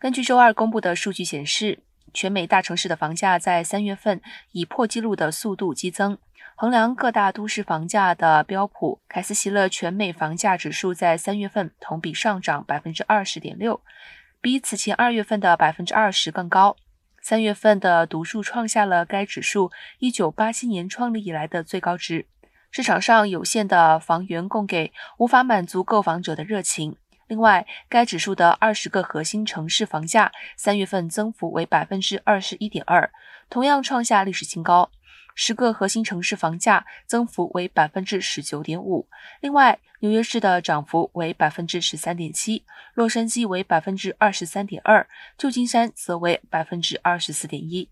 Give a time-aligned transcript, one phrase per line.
[0.00, 1.80] 根据周二公布的数据显示，
[2.14, 4.20] 全美大城市的房价在三月份
[4.52, 6.16] 以破纪录的速度激增。
[6.54, 13.80] 衡量各大都市房价的标普凯斯席勒全美房价指数在三月份同比上涨百分之二十点六，
[14.40, 16.76] 比此前二月份的百分之二十更高。
[17.20, 22.26] 三月份的读数创下了该指数一九八七年创立以来的最高值。
[22.70, 26.96] 市场上有限的房源供给无法满足购房者的热情。
[27.28, 33.10] 另外，该指数的二十个核心城市房价三月份增幅为百分之二十一点二，
[33.48, 34.90] 同样创下历史新高。
[35.34, 39.06] 十个核心城市房价增幅为百分之十九点五。
[39.40, 42.64] 另外，纽约市的涨幅为百分之十三点七，
[42.94, 47.88] 洛杉矶为百分之二十三点二，旧金山则为百分之二十四点一。